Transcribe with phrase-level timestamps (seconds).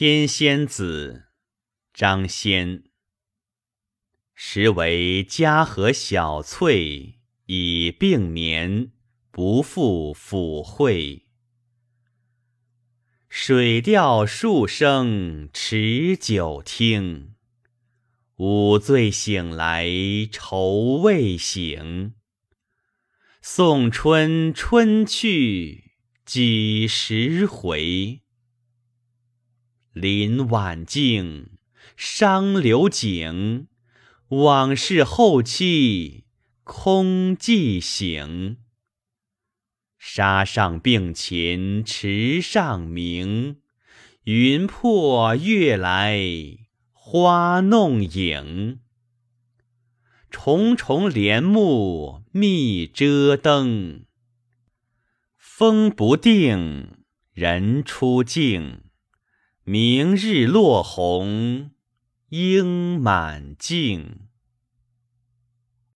[0.00, 1.24] 天仙子，
[1.92, 2.84] 张先。
[4.32, 8.92] 时为嘉禾小翠，已并眠，
[9.32, 11.26] 不复抚会。
[13.28, 17.34] 水调数声持酒听，
[18.36, 19.88] 午醉醒来
[20.30, 22.14] 愁未醒。
[23.42, 25.90] 送春春去
[26.24, 28.22] 几时回？
[30.00, 31.50] 林晚静，
[31.96, 33.66] 伤流景，
[34.28, 36.24] 往事后期
[36.62, 38.58] 空记醒。
[39.98, 43.60] 沙上并禽池上鸣，
[44.22, 46.20] 云破月来
[46.92, 48.78] 花弄影。
[50.30, 54.04] 重重帘幕密遮灯，
[55.36, 56.98] 风不定，
[57.32, 58.82] 人初静。
[59.70, 61.72] 明日落红，
[62.30, 64.27] 应满径。